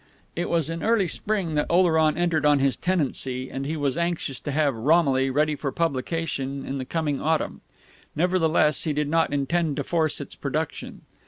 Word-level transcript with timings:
It 0.35 0.49
was 0.49 0.67
in 0.67 0.81
early 0.81 1.07
spring 1.07 1.53
that 1.53 1.67
Oleron 1.69 2.17
entered 2.17 2.43
on 2.43 2.57
his 2.57 2.75
tenancy, 2.75 3.51
and 3.51 3.67
he 3.67 3.77
was 3.77 3.99
anxious 3.99 4.39
to 4.39 4.51
have 4.51 4.73
Romilly 4.73 5.29
ready 5.29 5.55
for 5.55 5.71
publication 5.71 6.65
in 6.65 6.79
the 6.79 6.85
coming 6.85 7.21
autumn. 7.21 7.61
Nevertheless, 8.15 8.85
he 8.85 8.93
did 8.93 9.07
not 9.09 9.31
intend 9.31 9.75
to 9.75 9.83
force 9.83 10.19
its 10.19 10.33
production. 10.33 11.01